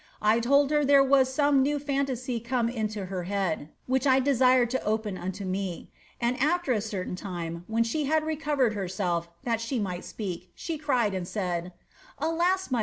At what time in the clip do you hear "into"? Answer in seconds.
2.69-3.05